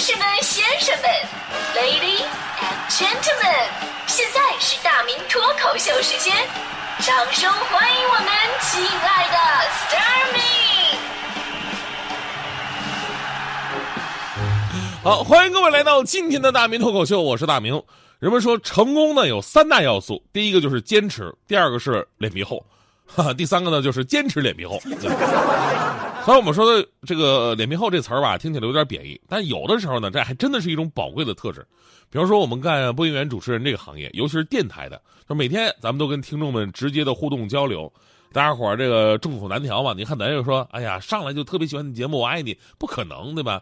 [0.00, 1.10] 士们、先生们
[1.74, 2.24] ，Ladies
[2.58, 3.68] and Gentlemen，
[4.06, 6.34] 现在是大明脱口秀时间，
[7.00, 8.26] 掌声欢迎我们
[8.62, 9.36] 亲爱的
[9.68, 10.40] s t a r m y
[15.04, 17.82] 好，欢迎各位来到今天的大明脱口秀，我是大明。
[18.20, 22.64] 人们说成功呢有三大要素，第一个就是坚持，第二个是脸皮厚，
[23.04, 24.80] 哈哈，第三个呢就是坚持脸皮厚。
[26.30, 31.66] 虽然我们说的这个“脸皮厚”这词儿吧，听起来有点贬义，但有的时候呢，这还真的是一种宝贵的特质。
[32.08, 37.92] 比如说，我们干播音员、主持人这个行业，尤其是电台的，就每天咱们都跟听众们直接的互动交流，
[38.32, 39.92] 大家伙儿这个众口难调嘛。
[39.92, 43.60] 你看，咱就说，哎呀，上来就特别喜欢你节目，我爱你，不可能，对吧？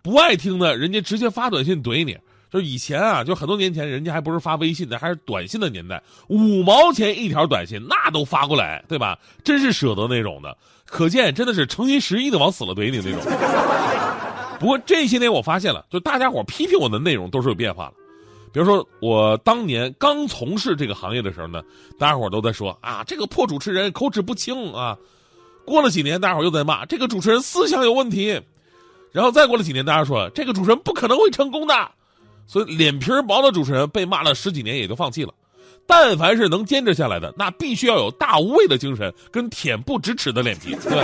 [0.00, 2.16] 不爱听的，人家直接发短信怼你。
[2.50, 9.18] 就以前啊，就很多年前，人家还不是发微信的，还是短信的年代，五毛钱一条短信，那都发过来，对吧？
[9.44, 10.56] 真是舍得那种的。
[10.84, 13.20] 可见真的是诚心实意的往死了怼你那种。
[14.60, 17.92] 不过这些年我发现了，就大家伙批评我的内容都是有变化了。
[18.52, 21.62] 比如说我当年刚从事这个行业的时候呢，
[21.98, 24.96] 大家伙都在说啊，这个破主持人口齿不清啊。
[25.66, 28.40] 过了几年，大家伙又在骂这个主持人思想有问题。
[29.12, 31.74] 然后再过了几年，大家说这个主持人不可能会成功的。
[32.46, 35.32] 所以脸皮薄的主持人被骂了十几年也就放弃了。
[35.86, 40.74] 但凡是能坚持下来的，那必须要有大无畏的精神跟恬不知耻的脸皮。
[40.82, 40.98] 对，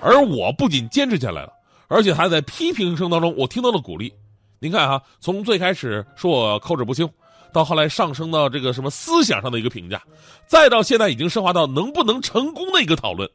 [0.00, 1.52] 而我不仅坚持下来了，
[1.88, 4.12] 而且还在批评声当中我听到了鼓励。
[4.60, 7.08] 您看哈，从最开始说我口齿不清，
[7.52, 10.00] 到后来上升到这个什么思想上的一个评价，
[10.46, 13.28] 再到现在已经升华到能不能成功的一个讨论。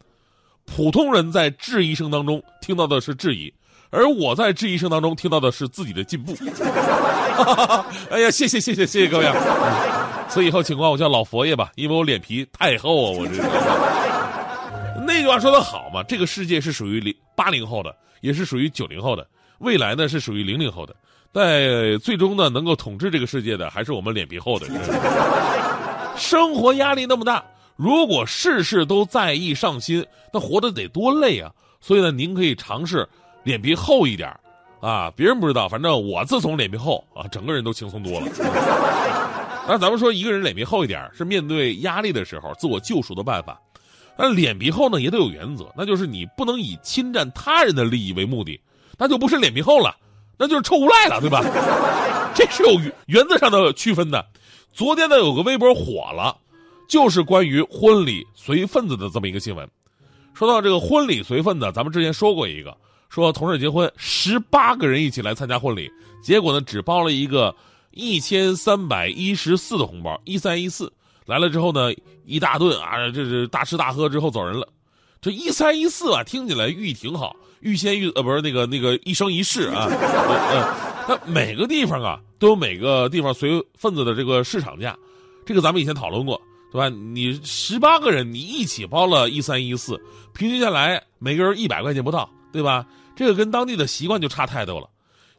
[0.65, 3.53] 普通人在质疑声当中听到的是质疑，
[3.91, 6.33] 而我在质疑声当中听到的是自己的进步。
[8.09, 9.25] 哎呀，谢谢谢谢谢谢各位。
[9.25, 9.35] 啊
[10.31, 13.17] 所以以后请管我叫老佛爷吧，因为我脸皮太厚啊！
[13.19, 13.43] 我这
[15.05, 19.27] 那句话说的好嘛，这个世界是属于零八零后的，也是属于九零后的，
[19.59, 20.95] 未来呢是属于零零后的，
[21.33, 24.67] 但最终呢能够统治这个世界的还是我们脸皮厚的。
[26.15, 27.43] 生活压力那么大，
[27.75, 31.51] 如果事事都在意上心，那活得得多累啊！
[31.81, 33.05] 所以呢，您可以尝试
[33.43, 34.33] 脸皮厚一点
[34.79, 35.11] 啊。
[35.15, 38.27] 别人不知道，反正我自从脸皮厚啊，整个人都轻松多了。
[39.67, 43.59] 那咱们说一个人脸皮厚一点，是面对压力的时候自我救赎的办法。
[44.17, 48.59] 那脸皮厚呢，也得有原则，那就是你不能以侵占他人的利益为目的，
[48.97, 49.95] 那就不是脸皮厚了，
[50.37, 51.41] 那就是臭无赖了，对吧？
[52.35, 54.25] 这是有原则上的区分的。
[54.73, 56.35] 昨天呢，有个微博火了，
[56.87, 59.67] 就是关于婚礼随份子的这么一个新闻。
[60.33, 62.75] 说到这个婚礼随份子，咱们之前说过一个，
[63.11, 65.91] 说同事结婚，十八个人一起来参加婚礼，
[66.23, 67.53] 结果呢，只包了一个。
[67.93, 70.89] 一千三百一十四的红包，一三一四
[71.25, 74.65] 来了之后呢，一大顿啊，这是大吃大喝之后走人了。
[75.19, 79.89] 这一三一四啊，听起来寓意挺好，欲先欲呃不是那个那个一生一世啊。
[81.05, 84.97] 它每个地方啊都有每个地方随份子的这个市场价，
[85.45, 86.41] 这个咱们以前讨论过，
[86.71, 86.87] 对吧？
[86.87, 90.01] 你十八个人你一起包了一三一四，
[90.33, 92.85] 平均下来每个人一百块钱不到，对吧？
[93.15, 94.87] 这个跟当地的习惯就差太多了。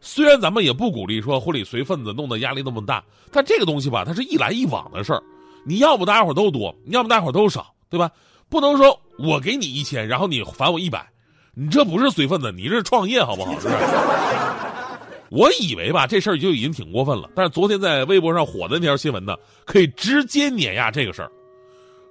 [0.00, 5.22] 虽然咱们也不鼓励说婚礼随份子弄得压力那么大，但这个东西吧，它是一来一往的事儿。
[5.64, 8.10] 你要不大家伙都多，你要不大家伙都少，对吧？
[8.48, 11.08] 不能说我给你一千，然后你返我一百，
[11.54, 13.52] 你这不是随份子，你这是创业，好不好？
[13.60, 13.76] 是不是？
[15.30, 17.30] 我以为吧，这事儿就已经挺过分了。
[17.34, 19.34] 但是昨天在微博上火的那条新闻呢，
[19.64, 21.30] 可以直接碾压这个事儿。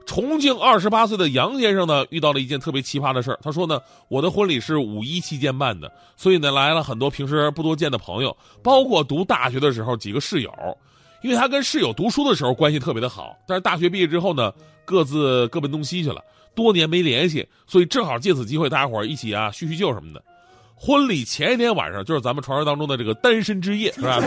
[0.05, 3.39] 重庆二十八岁的杨先生呢，遇到了一件特别奇葩的事儿。
[3.41, 10.51] 他说呢，我的婚礼是五一期间办的，所以呢来了很多平时不多见的朋友，包括读大学的时候几个室友。
[11.21, 14.51] 因为他跟室友读书的时候关系特别的好，但是大学毕业之后呢，
[14.85, 16.19] 各自各奔东西去了，
[16.55, 20.23] 多年没联系，所以正好借此机会，大家伙一起啊叙叙旧什么的。
[20.75, 24.19] 婚礼前一天晚上，就是咱们传说当中的这个单身之夜，是吧？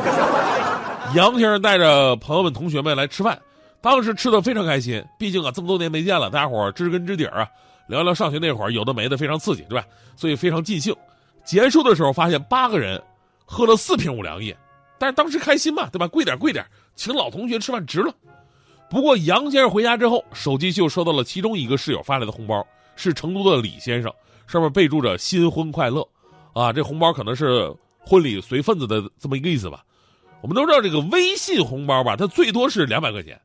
[1.17, 3.37] 杨先生带着朋友们、同学们来吃饭。
[3.85, 7.47] 当时吃的非常开心，毕竟啊这么多年没见了，大家伙知根知底啊，
[7.87, 9.87] 聊聊上学那会儿有的没的，非常刺激，对吧？
[10.17, 10.97] 所以非常尽兴。
[11.45, 12.99] 结束的时候发现八个人
[13.45, 14.57] 喝了四瓶五粮液，
[14.99, 16.09] 但是当时开心嘛，对吧？
[16.09, 16.65] 贵点贵点，
[16.97, 18.11] 请老同学吃饭值了。
[18.89, 22.67] 不过杨先生回家之后，手机就收到了其中一个室友发来的红包，
[22.97, 24.11] 是成都的李先生，
[24.47, 26.09] 上面备注着“新婚快乐”，
[26.55, 27.71] 啊，这红包可能是
[28.01, 29.85] 婚礼随份子的这么一个意思吧。
[30.41, 33.39] 我们都知道这个微信红包吧，它最多是两百块钱。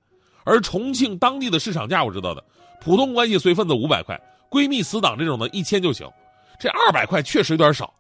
[0.44, 2.44] 而重庆当地的市场价我知道的，
[2.82, 4.20] 普通关系随份子五百块，
[4.50, 6.08] 闺蜜死党这种的一千就行，
[6.60, 7.94] 这二百块确实有点少。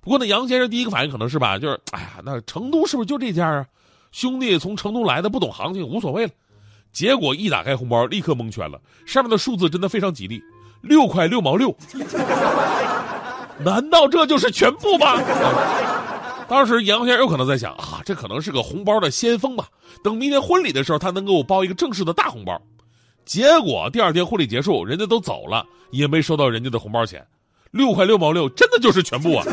[0.00, 3.66] 不过呢，杨先生第一个反应可能是吧，就是哎呀，那成都是不是就这家啊？
[4.12, 6.32] 兄弟从成都来的，不懂行情，无所谓了。
[6.92, 10.42] 结果一打开红包，立刻蒙圈了，上面的数字真的非常吉利，
[10.80, 11.76] 六块六毛六。
[13.60, 15.20] 难道这就是全部吗？
[16.48, 19.68] 当时杨先生有可能在想啊，这可能是个红包的先锋吧。
[20.02, 22.60] 等明天婚礼的时候，他能给我包一个正式的大红包。
[23.26, 27.22] 结果第二天婚礼结束，人家都走了，也没收到人家的红包钱，
[27.72, 29.44] 六块六毛六，真的就是全部啊！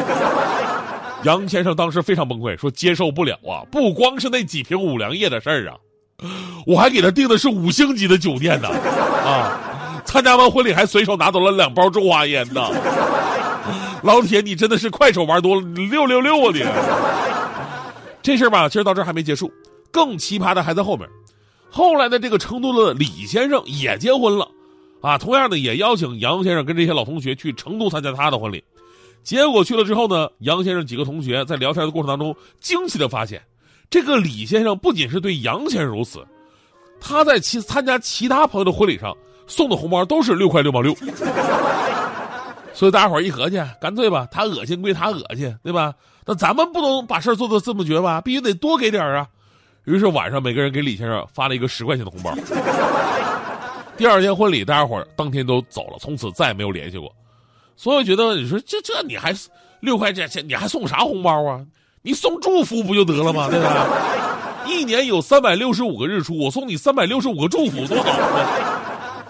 [1.26, 3.66] 杨先生当时非常崩溃，说接受不了啊！
[3.70, 5.76] 不光是那几瓶五粮液的事儿啊，
[6.66, 9.60] 我还给他订的是五星级的酒店呢，啊！
[10.06, 12.62] 参加完婚礼还随手拿走了两包中华烟呢。
[14.06, 16.64] 老铁，你真的是快手玩多了，六六六啊你！
[18.22, 19.52] 这事儿吧，其实到这还没结束，
[19.90, 21.10] 更奇葩的还在后面。
[21.72, 24.48] 后来的这个成都的李先生也结婚了，
[25.02, 28.64] 啊，同样的也邀请杨先生跟这些老同学去成都参加他的婚礼。
[29.24, 33.42] 结果去了之后呢，杨先生几个同学在聊天的过程当中，惊奇的发现，
[33.90, 36.24] 这个李先生不仅是对杨先生如此，
[37.02, 39.18] 他在其参加其他朋友的婚礼上
[39.48, 40.96] 送的红包都是六块六毛六。
[42.76, 45.94] 所以大家伙一合计，干脆吧，他恶心归他恶心，对吧？
[46.26, 49.26] 那咱们不能把事做的这么绝吧，必须得多给点啊。
[49.86, 52.36] 于是晚上每个人给李先生发了一个十块钱的红包。
[53.96, 57.10] 第二天婚礼，大家伙当天都走了，从此再也没有联系过。
[57.78, 59.34] 所以觉得你说这这你还
[59.80, 61.66] 六块钱钱，你还送啥红包啊？
[62.02, 63.48] 你送祝福不就得了吗？
[63.50, 63.88] 对吧？
[64.68, 68.12] 一年有三百六十五个日出，我送你三百六十五个祝福，多好！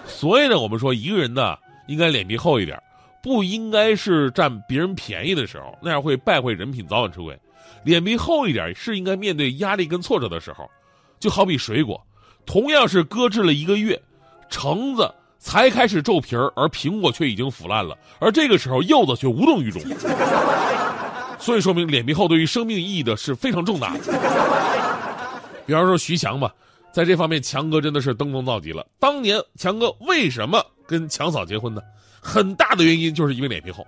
[0.06, 1.56] 所以呢，我们说一个人呢，
[1.86, 2.82] 应该脸皮厚一点。
[3.26, 7.36] 不应该是占别人便宜的时候，那样会败坏人品，早晚吃亏。
[7.82, 10.70] 脸皮厚一点是应该面对压力跟挫折的时候，
[11.18, 12.00] 就好比水果，
[12.46, 14.00] 同样是搁置了一个月，
[14.48, 19.82] 橙子才开始皱皮儿，而苹果却已经腐烂了，而这个时候柚子却无动于衷。
[21.40, 24.04] 所以说明脸皮厚对于生命意义的是非常重大的。
[25.66, 26.54] 比方说徐强吧，
[26.92, 28.86] 在这方面强哥真的是登峰造极了。
[29.00, 31.82] 当年强哥为什么跟强嫂结婚呢？
[32.20, 33.86] 很大的原因就是因为脸皮厚，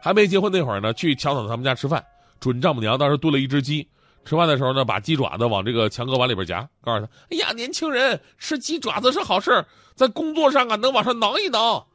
[0.00, 2.04] 还没结婚那会儿呢，去强嫂他们家吃饭，
[2.38, 3.86] 准丈母娘当时炖了一只鸡，
[4.24, 9.64] 吃饭的时候呢，把鸡爪子往这个强哥碗里边夹，告诉他：“哎呀，年轻人吃鸡爪子是好事
[9.94, 11.86] 在工作上啊能往上挠一挠。”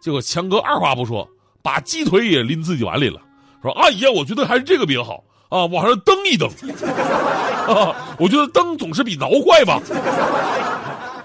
[0.00, 1.28] 结果强哥二话不说，
[1.62, 3.20] 把鸡腿也拎自己碗里了，
[3.62, 6.48] 说：“阿姨，我觉得还是这个比较好啊，往上蹬一蹬，
[7.68, 9.80] 啊，我觉得蹬总是比挠快吧。”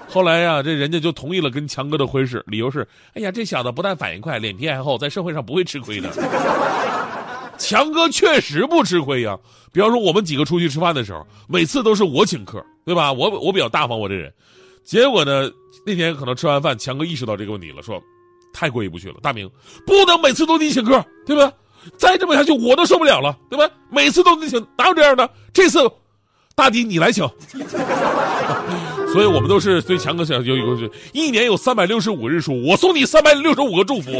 [0.09, 6.09] 后来呀，这人家就同意了跟强哥的婚事，理由是：哎呀，这小子不但反应快，脸皮还厚，在社会上不会吃亏的。
[7.59, 9.37] 强哥确实不吃亏呀。
[9.71, 13.13] 比方说，我们几个出去吃饭的时候，每次都是我请客，对吧？
[13.13, 14.33] 我我比较大方，我这人。
[14.83, 15.47] 结果呢，
[15.85, 18.01] 那天可能吃完饭，强哥意识到这个问题了，说：
[18.51, 19.47] 太过意不去了，大明，
[19.85, 21.51] 不能每次都你请客，对吧？
[21.97, 23.71] 再这么下去，我都受不了了，对吧？
[23.91, 25.29] 每次都你请，哪有这样的？
[25.53, 25.79] 这次，
[26.55, 27.29] 大迪你来请。
[29.11, 34.11] 所以我们都是对强哥想有一个是，一年有三百六十五日出，我送你三百六十五个祝福。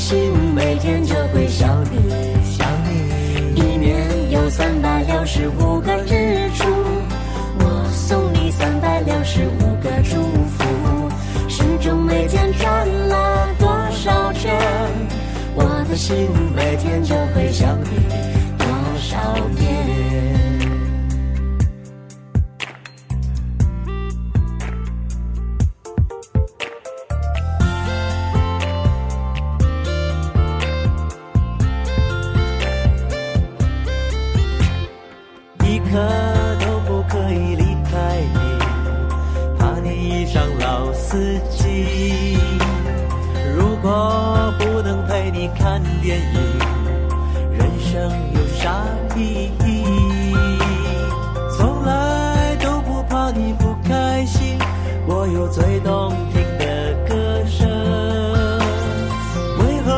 [0.00, 2.10] 心每天就会想你
[2.56, 3.54] 想你。
[3.54, 6.64] 一年有三百六十五个日出，
[7.58, 10.22] 我送你三百六十五个祝
[10.56, 11.10] 福。
[11.50, 14.58] 时钟每天转了多少圈，
[15.54, 16.16] 我的心
[16.56, 18.08] 每天就会想你
[18.56, 18.66] 多。
[18.96, 20.09] 少年。
[35.90, 35.98] 刻
[36.60, 38.38] 都不可以离开你，
[39.58, 42.38] 怕你遇上老司机。
[43.56, 46.40] 如果不能陪你看电影，
[47.52, 48.40] 人生有。
[48.60, 48.84] 啥
[49.16, 49.84] 意义？
[51.56, 54.58] 从来都不怕你不开心，
[55.06, 57.66] 我有最动听的歌声。
[59.60, 59.88] 为何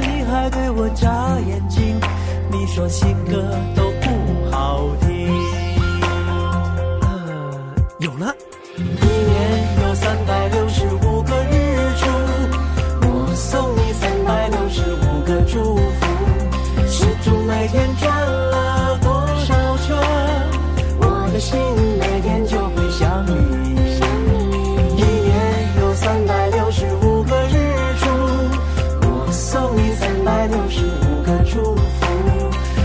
[0.00, 2.00] 你还对我眨眼睛？
[2.50, 3.54] 你说情歌
[15.32, 15.82] 的祝福
[16.86, 19.10] 时钟每天转了多
[19.46, 19.96] 少圈？
[21.00, 21.58] 我的心
[21.98, 23.32] 每天就会想你。
[23.72, 25.32] 你一年
[25.80, 27.56] 有三百六十五个日
[27.98, 28.10] 出
[29.08, 31.80] 我送你三百六十五个祝福。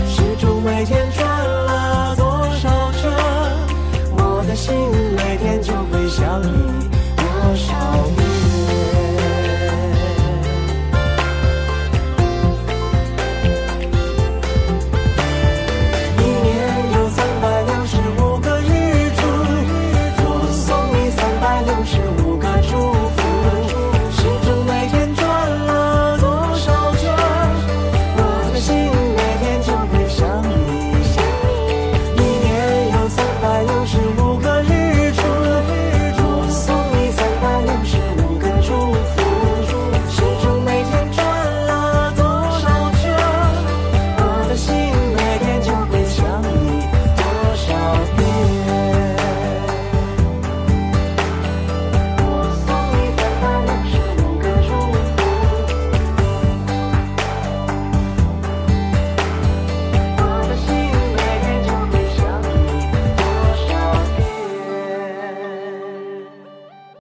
[0.08, 3.12] 时钟每天转了多少圈？
[4.16, 4.74] 我的心
[5.16, 6.67] 每天就会想你。